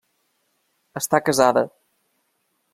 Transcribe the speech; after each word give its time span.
Està 1.03 1.21
casada. 1.27 1.65